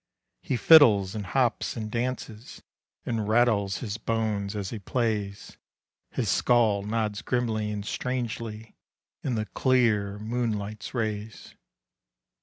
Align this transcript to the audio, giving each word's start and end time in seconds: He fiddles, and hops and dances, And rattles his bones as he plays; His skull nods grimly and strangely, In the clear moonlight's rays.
He 0.41 0.57
fiddles, 0.57 1.13
and 1.13 1.27
hops 1.27 1.77
and 1.77 1.91
dances, 1.91 2.63
And 3.05 3.27
rattles 3.29 3.77
his 3.85 3.97
bones 3.99 4.55
as 4.55 4.71
he 4.71 4.79
plays; 4.79 5.57
His 6.09 6.27
skull 6.27 6.81
nods 6.81 7.21
grimly 7.21 7.69
and 7.69 7.85
strangely, 7.85 8.75
In 9.21 9.35
the 9.35 9.45
clear 9.45 10.17
moonlight's 10.17 10.95
rays. 10.95 11.53